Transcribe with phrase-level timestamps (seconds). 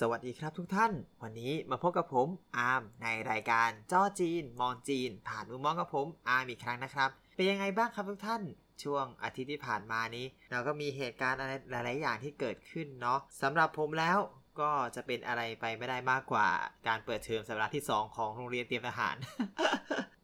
[0.00, 8.42] สวัสดีครับทุกท่าน วันนี้มาพบกับผมอาร์มในรายการจ้อจีน มองจีน ผ่านมุมมองกับผมอาร์มอีกครั้งนะครับ เป็นยังไงบ้างครับทุกท่าน
[8.82, 14.18] ช่วงอาทิตย์ที่ผ่านมานี้ เราก็มีเหตุการณ์อะไรหลาย ๆ อย่างที่เกิดขึ้นเนาะสำหรับผมแล้ว
[14.60, 16.48] ก็จะเป็นอะไรไปไม่ได้มากกว่า
[16.86, 19.16] การเปิดเทอมสัปดาห์ที่ 2 ของโรงเรียนเตรียมทหาร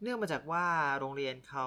[0.03, 0.65] เนื่องมาจากว่า
[0.99, 1.65] โรงเรียนเขา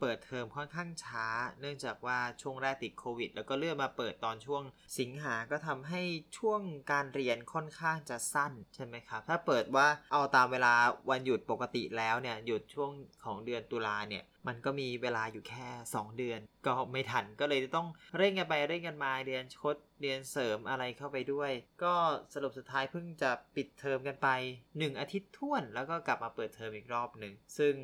[0.00, 1.26] เปิดเทอมค่อนข้างช้า
[1.60, 4.62] เนื่องจากว่าช่วงแรกติดโควิด แล้วก็เลื่อนมาเปิดตอนช่วง
[4.98, 6.02] สิงหาก็ทำให้
[6.38, 6.60] ช่วง
[6.92, 10.74] การเรียนค่อนข้างจะสั้นใช่ไหมครับ ถ้าเปิดว่าเอาตามเวลา
[11.10, 12.90] วันหยุดปกติแล้วเนี่ยหยุดช่วง
[13.24, 21.52] ของเดือนตุลาเนี่ยมันก็มีเวลาอยู่แค่ 2 เดือน ก็ไม่ทันก็เลยต้องเร่งกันไปเร่งกันมาเรียนชดเรียนเสริมอะไรเข้าไปด้วย
[21.82, 21.94] ก็
[22.34, 24.28] สรุปสุดท้ายเพิ่งจะปิดเทอมกันไป
[24.66, 27.74] 1 อาทิตย์ท่วน แล้วก็กลับมาเปิดเทอมอีกรอบหนึ่งซึ่ง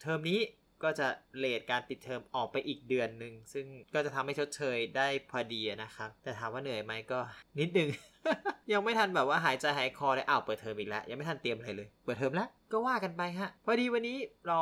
[0.00, 0.40] เทอมนี้
[0.82, 1.08] ก็จะ
[1.38, 7.20] เลทการปิดเทอมออกไปอีกเดือนหนึ่งซึ่งก็จะทำให้ชดเชยได้พอดีนะครับ แต่ถามว่าเหนื่อยไหมก็
[7.60, 7.88] นิดนึง
[8.72, 14.60] ยังไม่ทันแบบว่าหายใจหายคอเลยอ้าวเปิดเทอมอีกแล้ว ยังไม่ทันเตรียมอะไรเลย เปิดเทอมแล้วก็ว่ากันไปฮะ พอดีวันนี้เรา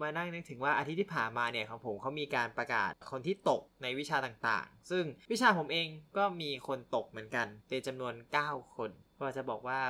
[0.00, 8.90] มานั่งนึกถึงว่าอาทิตย์ที่ผ่านมาเนี่ยของผมเขามีการประกาศคนที่ตกในวิชาต่างๆ ซึ่งวิชาผมเองก็มีคนตกเหมือนกันเป็นจำนวน 9 คน
[9.20, 9.80] ก็จะบอกว่า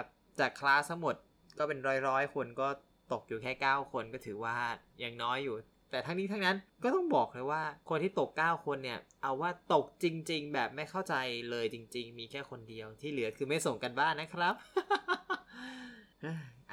[0.41, 1.14] จากคลาสทั้งหมด
[1.59, 1.78] ก็เป็น
[2.09, 2.69] ร้อยๆคนก็
[3.12, 4.56] ตกอยู่แค่ 9 คนก็ถือว่า
[5.02, 5.56] ยังน้อยอยู่
[5.90, 11.14] แต่ทั้งนี้ทั้งนั้นก็ต้องบอกเลยว่าคนที่ตก 9 คนเนี่ย เอาว่าตกจริง ๆ แบบไม่เข้าใจ
[11.50, 14.54] เลยจริง ๆ มีแค่คนเดียวที่เหลือคือไม่ส่งกันบ้านนะครับ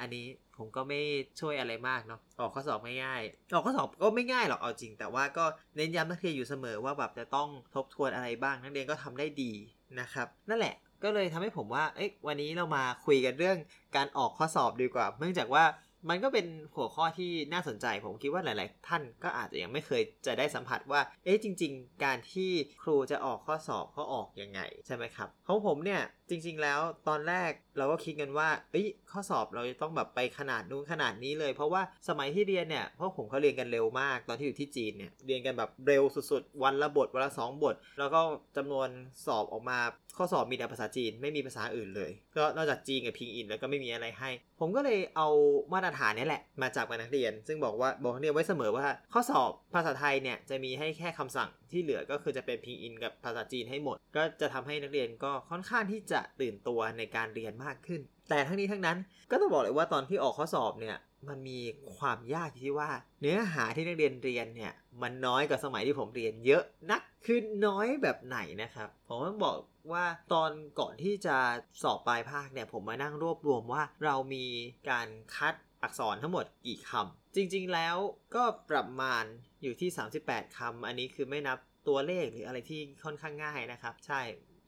[0.00, 0.26] อันนี้
[0.56, 1.00] ผมก็ไม่
[1.40, 5.44] ช่วยอะไรมากเนาะออกข้อสอบง่าย ออกข้อสอบก็ไม่ง่ายหรอกเอาจริง แต่ว่าก็
[5.76, 9.52] เน้นย้ำนักเรียนอยู่เสมอว่าแบบจะต้องทบทวนอะไรบ้างนักเรียนก็ทำได้ดี
[10.00, 13.58] นะครับ นั่นแหละก็เลยทำให้ผมว่าเอ้ยวันนี้เรามาคุยกันเรื่อง
[13.96, 15.64] การออกข้อสอบดีกว่า เนื่องจากว่า
[16.08, 22.50] มันก็เป็นหัวข้อที่น่าสนใจ ผมคิดว่าหลาย ๆ ท่านก็อาจจะยังไม่เคยจะได้สัมผัสว่า เอ๊ะจริง ๆ การที่
[22.82, 26.00] ครูจะออกข้อสอบเขาออกยังไงใช่ไหมครับของผมเนี่ย
[26.30, 38.20] จริง ๆ แล้วตอนแรกเราก็คิดกันว่าเอ้ยข้อสอบเราจะต้องแบบไปขนาดนู้นขนาดนี้เลย เพราะว่าสมัยที่เรียนเนี่ยพวกผมเขาเรียนกันเร็วมากตอนที่อยู่ที่จีนเนี่ยเรียนกันแบบเร็วสุดๆ วันละบทวันละสองบท แล้วก็
[38.56, 38.88] จำนวน
[39.26, 39.78] สอบออกมา
[40.16, 45.28] ข้อสอบมีแต่ภาษาจีนไม่มีภาษาอื่นเลย ก็นอกจากจีนกับพิงอินแล้วก็ไม่มีอะไรให้ ผมก็เลยเอา
[45.72, 58.98] มาตรฐานนี้แหละ มาจับกับนักเรียน ซึ่งบอกว่าบอกนักเรียนไว้เสมอว่า ข้อสอบภาษาไทยเนี่ยจะมีให้แค่คำสั่งที่เหลือก็คือจะเป็นพิงอินกับภาษาจีนให้หมด ก็จะทำให้นักเรียนก็ค่อนข้างที่จะตื่นตัวในการเรียนมากขึ้น แต่ทั้งนี้ทั้งนั้น
[59.30, 60.96] ก็ต้องบอกเลยว่าตอนที่ออกข้อสอบเนี่ย
[61.28, 61.60] มันมี
[61.98, 62.90] ความยากที่ว่า
[63.20, 64.72] เนื้อหาที่นักเรียนเรียนเนี่ย
[65.02, 69.56] มันน้อยกว่าสมัยที่ผมเรียนเยอะนักคือน้อยแบบไหนนะครับ ผมต้องบอก
[69.92, 70.50] ว่าตอน
[70.80, 71.36] ก่อนที่จะ
[71.82, 74.46] สอบปลายภาคเนี่ยผมมานั่งรวบรวมว่าเรามี
[74.90, 77.96] การคัดอักษรทั้งหมดกี่คำจริงๆแล้ว
[78.34, 79.24] ก็ประมาณ
[79.62, 79.90] อยู่ที่
[80.22, 84.20] 38คำอันนี้คือไม่นับตัวเลขหรืออะไรที่ค่อนข้างง่ายนะครับ ใช่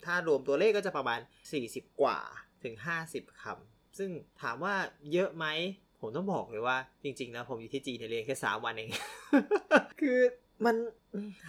[0.04, 1.20] ถ้ารวมตัวเลขก็จะประมาณ
[1.60, 2.18] 40 กว่า
[2.64, 2.74] ถึง
[3.06, 4.10] 50คำซึ่ง
[4.42, 4.74] ถามว่า
[5.12, 5.46] เยอะไหม
[6.00, 8.90] ผมต้องบอกเลยว่าจริงๆ แล้วผมอยู่ที่จีนเรียนแค่ 3 วันเอง
[10.00, 10.18] คือ
[10.64, 10.76] มัน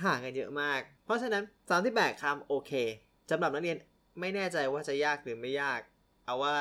[0.03, 1.43] ห่างกันเยอะมาก เพราะฉะนั้น
[1.81, 2.71] 38คำโอเค
[3.31, 3.77] สำหรับนักเรียน
[4.19, 5.79] ไม่แน่ใจว่าจะยากหรือไม่ยาก
[6.25, 6.55] เอาว่า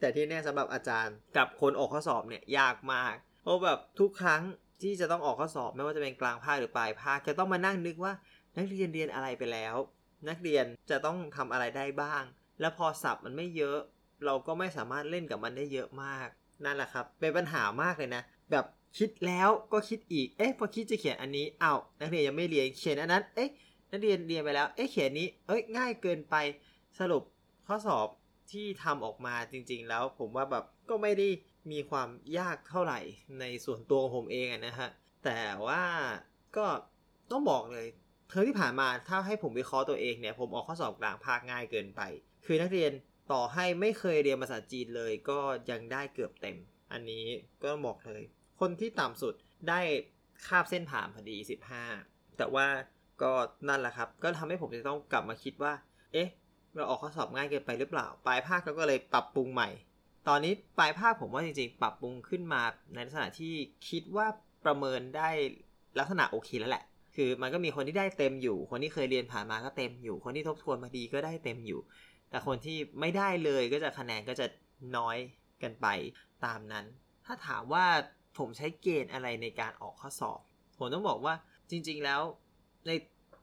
[0.00, 4.42] แต่ที่แน่สำหรับอาจารย์กับคนออกข้อสอบเนี่ยยากมาก เพราะแบบทุกครั้ง
[4.82, 8.12] ที่จะต้องออกข้อสอบไม่ว่าจะเป็นกลางภาคหรือปลายภาคจะต้องมานั่งนึกว่า
[8.56, 9.74] นักเรียนเรียนอะไรไปแล้ว
[10.28, 12.22] นักเรียนจะต้องทำอะไรได้บ้าง
[12.60, 13.78] แล้วพอสับมันไม่เยอะ
[14.24, 16.28] เราก็ไม่สามารถเล่นกับมันได้เยอะมาก
[16.64, 18.64] นั่นแหละครับ เป็นปัญหามากเลยนะ แบบ
[18.98, 23.50] คิดแล้วก็คิดอีก เอ๊ะพอคิดจะเขียนอันนี้อ้าวนักเรียนยังไม่เรียนเขียนอันนั้น เอ๊ะ
[23.90, 26.34] นักเรียนเรียนไปแล้ว เอ๊ะเขียนนี้ เอ้ยง่ายเกินไป
[26.98, 27.22] สรุป
[27.66, 28.08] ข้อสอบ
[28.52, 31.28] ที่ทำออกมาจริง ๆ แล้ว ผมว่าแบบก็ไม่ได้
[31.72, 32.08] มีความ
[32.38, 33.00] ยากเท่าไหร่
[33.40, 34.88] ในส่วนตัวของผมเองนะฮะ
[35.24, 35.82] แต่ว่า
[36.56, 36.66] ก็
[37.30, 37.86] ต้องบอกเลย
[38.34, 42.00] ทอมที่ผ่านมาถ้าให้ผมวิเคราะห์ตัวเองเนี่ยผมออกข้อสอบกลางภาคง่ายเกินไป
[42.44, 42.92] คือนักเรียน
[43.32, 45.38] ต่อให้ไม่เคยเรียนภาษาจีนเลยก็
[45.70, 46.56] ยังได้เกือบเต็ม
[46.92, 47.24] อันนี้
[47.64, 48.24] ก็บอกเลย
[48.60, 49.34] คนที่ต่ำสุด
[49.68, 49.80] ได้
[50.46, 51.36] คาบเส้นผ่านพอดี
[51.88, 52.66] 15 แต่ว่า
[53.22, 53.32] ก็
[53.68, 55.72] นั่นแหละครับ ก็ทำให้ผมจะต้องกลับมาคิดว่า
[56.12, 56.28] เอ๊ะ
[56.74, 59.68] เราออกข้อสอบง่ายเกินไปหรือเปล่า ปลายภาคเราก็เลยปรับปรุงใหม่
[60.28, 62.62] ตอนนี้ปลายภาคผมว่าจริงๆ ปรับปรุงขึ้นมา
[62.94, 63.52] ในลักษณะที่
[63.88, 64.26] คิดว่า
[64.64, 65.30] ประเมินได้
[65.98, 66.84] ลักษณะโอเคแล้วแหละ
[67.16, 71.80] คือมันก็มีคนที่ได้เต็มอยู่ คนที่เคยเรียนผ่านมาก็เต็มอยู่ คนที่ทบทวนมาดีก็ได้เต็มอยู่
[72.30, 74.46] แต่คนที่ไม่ได้เลยก็จะคะแนนก็จะ
[74.96, 75.16] น้อย
[75.62, 75.86] กันไป
[76.44, 76.84] ตามนั้น
[77.26, 77.84] ถ้าถามว่า
[78.38, 80.40] ผมใช้เกณฑ์อะไรในการออกข้อสอบ
[80.78, 81.34] ผมต้องบอกว่า
[81.70, 82.20] จริง ๆแล้ว
[82.86, 82.90] ใน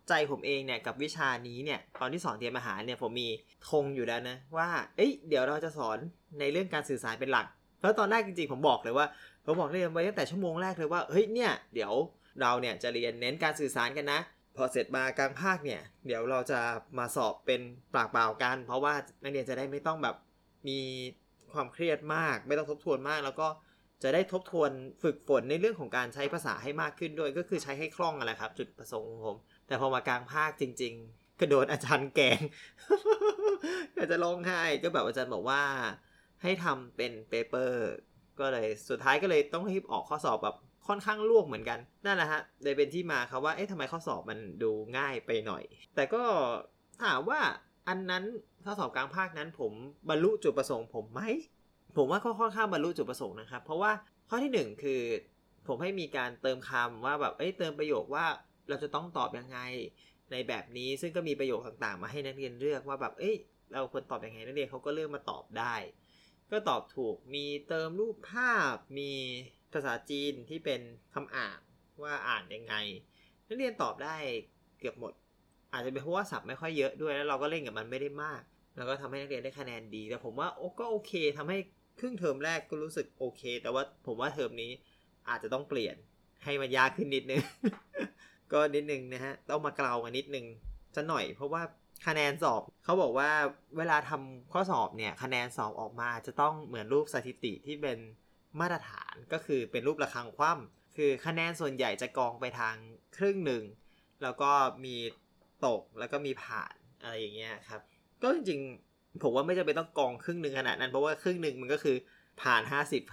[0.09, 3.29] ใจผมเองเนี่ยกับวิชานี้เนี่ยตอนที่สอนเตรียมอาหารเนี่ยผมมี
[3.69, 5.97] ธงอยู่แล้วนะว่า เอ้ยเดี๋ยวเราจะสอน
[6.39, 7.45] ในเรื่องการสื่อสารเป็นหลัก
[7.79, 9.05] เพราะตอนแรกจริงๆผมบอกเลยว่า
[9.45, 11.93] ผมบอกเรียนไว้ตั้งแต่ชั่วโมงแรกเลยว่าเฮ้ยเนี่ยเดี๋ยว
[12.41, 14.19] เราเนี่ยจะเรียนเน้นการสื่อสารกันนะ
[14.57, 16.59] พอเสร็จมากลางภาคเนี่ยเดี๋ยวเราจะ
[16.97, 17.61] มาสอบเป็น
[17.95, 18.93] ปากเปล่ากัน เพราะว่า
[19.23, 20.15] นักเรียนจะได้ไม่ต้องแบบ
[20.67, 20.79] มี
[21.53, 23.47] ความเครียดมาก ไม่ต้องทบทวนมาก แล้วก็
[24.03, 24.71] จะได้ทบทวน
[25.03, 29.37] ฝึกฝนในเรื่องของการใช้ภาษาให้มากขึ้นด้วย ก็คือใช้ให้คล่องอะไรครับ จุดประสงค์ของผม
[29.67, 32.39] แต่พอมากลางภาคจริง ๆ กระโดดอาจารย์แกง
[33.95, 35.61] อยากจะร้องไห้ก็แบบอาจารย์บอกว่า
[36.43, 37.89] ให้ทำเป็นเปเปอร์
[38.39, 40.55] ก็เลยสุดท้ายก็เลยต้องรีบออกข้อสอบแบบ
[40.87, 45.63] ค่อนข้างลวกเหมือนกัน นั่นแหละฮะเลยเป็นที่มาครับว่าเอ๊ะทำไมข้อสอบมันดูง่ายไปหน่อย
[45.95, 46.23] แต่ก็
[47.03, 47.39] ถามว่า
[47.87, 48.23] อันนั้น
[48.65, 49.71] ข้อสอบกลางภาคนั้น ผม
[50.09, 51.21] บรรลุจุดประสงค์ผมไหม
[51.97, 53.91] ผมว่าค่อนข้างบรรลุจุดประสงค์นะครับ เพราะว่า
[54.29, 55.01] ข้อที่หนึ่งคือ
[55.67, 58.25] ผมให้มีการเติมคำว่าแบบเอ้ยเติมประโยคว่า
[58.69, 59.59] เราจะต้องตอบยังไง
[60.31, 63.35] ในแบบนี้ซึ่งก็มีประโยคต่างๆ มาให้นักเรียนเลือกว่าแบบเอ้ย
[63.73, 65.75] เราควรตอบยังไงนักเรียนเขาก็เลือกมาตอบได้
[66.51, 69.13] ก็ตอบถูกมีเติมรูปภาพมี
[69.73, 70.81] ภาษาจีนที่เป็น
[71.13, 71.59] คำอ่าน
[72.03, 72.75] ว่าอ่านยังไง
[73.47, 74.15] นักเรียนตอบได้
[74.79, 75.13] เกือบหมด
[75.73, 78.41] อาจจะเป็นเพราะว่าศัพท์ไม่ค่อยเยอะด้วยแล้วเราก็เล่นกับมันไม่ได้มาก
[78.77, 81.57] แล้วก็ทำให้นักเรียนได้คะแนนดี แต่ผมว่าโอ้ก็โอเคทำให้
[81.99, 84.71] ครึ่งเทอมแรกก็รู้สึกโอเค แต่ว่าผมว่าเทอมนี้
[85.29, 85.95] อาจจะต้องเปลี่ยน
[86.43, 87.41] ให้มันยากขึ้นนิดนึง
[88.53, 90.45] ก็นิดนึงนะฮะ ต้องมาเกลามานิดนึง
[90.95, 91.61] จะหน่อย เพราะว่า
[92.07, 93.29] คะแนนสอบเขาบอกว่า
[93.77, 97.97] เวลาทำข้อสอบเนี่ย คะแนนสอบออกมาจะต้องเหมือนรูปสถิติที่เป็น
[98.59, 102.75] มาตรฐานก็คือเป็นรูประฆังคว่ำคือคะแนนส่วนใหญ่จะกองไปทาง
[103.17, 103.63] ครึ่งหนึ่ง
[104.23, 104.51] แล้วก็
[104.85, 104.95] มี
[105.65, 107.81] ตกแล้วก็มีผ่านอะไรอย่างเงี้ยครับ
[108.21, 111.95] ก็จริงๆผมว่าไม่จำเป็นต้องกองครึ่งหนึ่งขนาดนั้นเพราะว่าครึ่งหนึ่งมันก็คือ
[112.41, 113.03] ผ่านห้าสิบ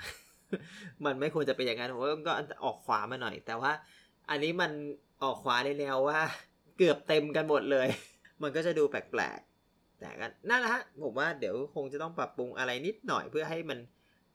[1.05, 2.33] มันไม่ควรจะเป็นอย่างนั้นผมว่าก็
[2.65, 3.73] ออกขวามาหน่อย แต่ว่า
[4.31, 4.71] อันนี้มัน
[5.23, 6.21] ออกขวาในแนวว่า
[6.79, 7.89] เกือบเต็มกันหมดเลย
[8.43, 13.79] มันก็จะดูแปลกๆแต่กันนั่นแหละฮะผมว่าเดี๋ยวคงจะต้องปรับปรุงอะไรนิดหน่อยเพื่อให้มัน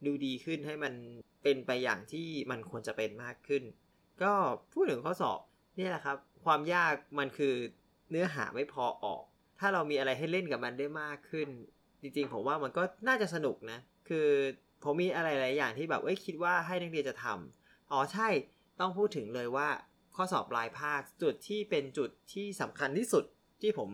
[0.07, 0.93] ดูดีขึ้นให้มัน
[1.43, 3.63] เป็นไปอย่างที่มันควรจะเป็นมากขึ้น
[4.23, 4.33] ก็
[4.73, 5.39] พูดถึงข้อสอบ
[5.79, 7.53] นี่แหละครับ ความยากมันคือ
[8.09, 9.23] เนื้อหาไม่พอออก
[9.59, 11.49] ถ้าเรามีอะไรให้เล่นกับมันได้มากขึ้น
[12.01, 13.79] จริงๆผมว่ามันก็น่าจะสนุกนะ
[14.09, 14.27] คือ
[14.83, 18.27] ผมมีอะไรหลายอย่างที่แบบเอ้ยคิดว่าให้นักเรียนจะทำอ๋อใช่
[18.79, 19.67] ต้องพูดถึงเลยว่า
[20.15, 23.25] ข้อสอบปลายภาคจุดที่เป็นจุดที่สำคัญที่สุด
[23.61, 23.89] ที่ผม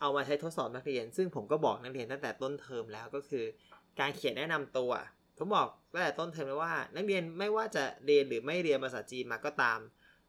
[0.00, 3.44] เอามาใช้ทดสอบนักเรียน ซึ่งผมก็บอกนักเรียนตั้งแต่ต้นเทอมแล้วก็คือ
[4.00, 4.90] การเขียนแนะนำตัว
[5.36, 9.78] ผมบอกตั้งแต่ต้นเทอมเลยว่า นักเรียนไม่ว่าจะเรียนหรือไม่เรียนภาษาจีนมาก็ตาม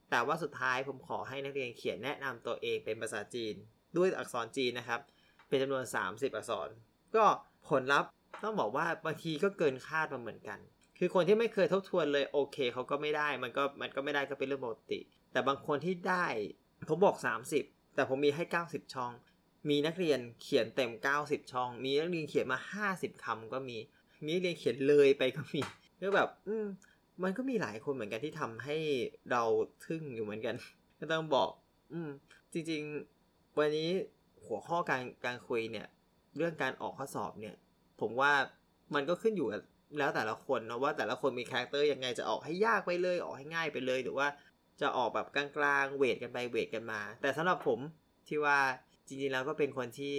[0.10, 3.56] แต่ว่าสุดท้ายผมขอให้นักเรียนเขียนแนะนำตัวเองเป็นภาษาจีน
[3.98, 5.00] ด้วยอักษรจีนนะครับ
[5.48, 6.70] เป็นจำนวน 30 อักษร
[7.16, 7.26] ก็
[7.70, 8.10] ผลลัพธ์
[8.44, 10.60] ต้องบอกว่าบางทีก็เกินคาดมาเหมือนกัน
[11.00, 15.00] คือคนที่ไม่เคยทบทวนเลยโอเคเขาก็ไม่ได้ มันก็มันก็ไม่ได้ก็เป็นเรื่องปกติ
[15.32, 16.26] แต่บางคนที่ได้
[16.90, 17.18] ผมบอก
[17.56, 19.12] 30 แต่ผมมีให้ 90 ช่อง
[19.70, 22.60] มีนักเรียนเขียนเต็ม 90 ช่อง มีนักเรียนเขียนมา
[22.94, 23.78] 50คำก็มี
[24.26, 25.62] มีเรียนเขียนเลยไปก็มี
[26.02, 26.66] ก็แบบ อืม
[27.24, 28.78] มันก็มีหลายคนเหมือนกันที่ทำให้
[29.32, 29.44] เรา
[29.86, 30.56] ทึ่งอยู่เหมือนกัน
[31.00, 31.50] ก็ต้องบอก
[31.94, 32.10] อืม
[32.54, 32.82] จริง
[33.20, 33.90] ๆ วันนี้
[34.46, 35.88] หัวข้อการการคุยเนี่ย
[36.38, 37.56] เรื่องการออกข้อสอบเนี่ย
[38.02, 38.34] ผมว่า
[38.96, 39.48] มันก็ขึ้นอยู่
[40.00, 44.28] แล้วแต่ละคนนะว่าแต่ละคนมี character ยังไงจะออกให้ยากไปเลย ออกให้ง่ายไปเลย หรือว่า
[44.82, 45.46] จะออกแบบกลา
[45.84, 47.80] งๆ weight กันไป weight กันมา แต่สำหรับผม
[48.28, 48.58] ที่ว่า
[49.08, 50.16] จริงๆแล้วก็เป็นคนที่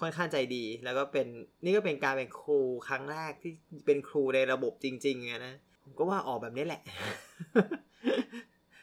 [0.00, 1.26] ค่อนข้างใจดี แล้วก็เป็น
[1.64, 3.52] นี่ก็เป็นการเป็นครูครั้งแรกที่
[3.86, 6.82] เป็นครูในระบบจริงๆนะผมก็ว่าออกแบบนี้แหละ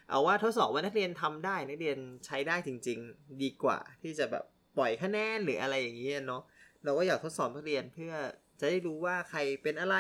[0.10, 4.44] เอาว่าทดสอบว่านักเรียนทำได้นักเรียนใช้ได้จริง ๆ ดีกว่า ที่จะแบบ
[4.78, 6.42] ปล่อยคะแนนหรืออะไรอย่างนี้ยเนาะ
[6.84, 8.14] เราก็อยากทดสอบนักเรียนเพื่อ
[8.60, 9.96] จะได้รู้ว่าใครเป็นอะไร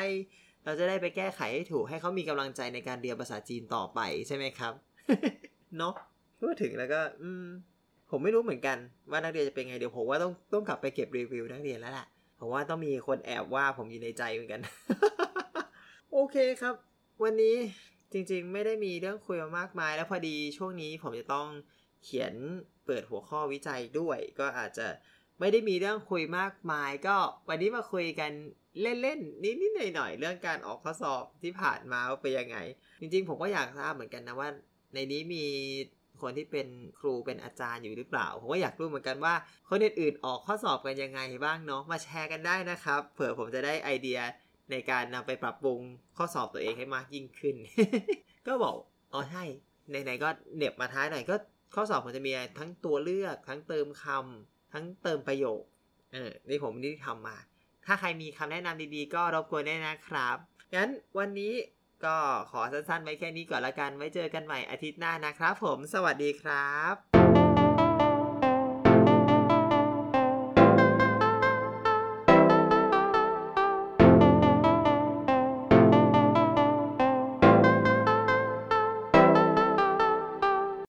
[0.66, 4.74] เราจะได้ไปแก้ไขให้ถูกให้เขามีกำลังใจในการเรียนภาษาจีนต่อไปใช่ไหมครับ
[5.78, 5.94] เนาะ
[6.42, 7.46] พูดถึงแล้วก็ อืม
[8.12, 8.78] ผมไม่รู้เหมือนกัน
[9.12, 12.08] ว่านักเรียนจะเป็นไงเดี๋ยวผมว่าต้องต้องกลับไปเก็บรีวิวนักเรียนแล้วแหละ
[12.40, 14.62] ผมว่าต้องมีคนแอบว่าผมอยู่ในใจเหมือนกัน
[16.12, 16.76] โอเคครับ
[17.24, 17.56] วันนี้
[18.14, 21.48] จริงๆ ไม่ได้มีเรื่องคุยมามากมาย แล้วพอดีช่วงนี้ผมจะต้อง
[22.04, 22.34] เขียน
[22.86, 24.88] เปิดหัวข้อวิจัยด้วย ก็อาจจะ
[25.40, 27.16] ไม่ได้มีเรื่องคุยมากมาย ก็
[27.50, 28.32] วันนี้มาคุยกัน
[28.82, 32.58] เล่นๆนิดๆหน่อยๆเรื่องการออกข้อสอบที่ผ่านมาว่าเป็นยังไง
[33.02, 34.50] จริงๆ ผมก็อยากทราบเหมือนกันนะว่า
[34.94, 35.46] ในนี้มี
[36.22, 36.68] คนที่เป็น
[37.00, 39.34] ครูเป็นอาจารย์อยู่หรือเปล่า ผมก็อยากรู้เหมือนกันว่า
[39.70, 44.20] คนอื่นๆออกข้อสอบกันยังไงบ้างเนาะมาแชร์กันได้นะครับ เผื่อผมจะได้ไอเดีย
[44.72, 45.80] ในการนำไปปรับปรุง
[46.18, 47.56] ข้อสอบตัวเองให้มากยิ่งขึ้น
[48.48, 48.76] ก็บอก
[49.14, 49.44] อ๋อใช่
[49.90, 51.36] ไหนๆก็เน็บมาท้ายหน่อยก็
[51.76, 55.62] ข้อสอบผมจะมีทั้งตัวเลือก ทั้งเติมคำทั้งเติมประโยค
[56.14, 57.38] เออนี่ผมนี่ทำมา
[57.86, 60.38] ถ้าใครมีคำแนะนำดีๆ ก็รบกวนได้นะครับ
[60.76, 61.54] งั้นวันนี้
[62.06, 62.18] ก็
[62.52, 67.21] ขอสั้นๆไว้แค่นี้ก่อนละกัน ไว้เจอกันใหม่อาทิตย์หน้านะครับผม สวัสดีครับ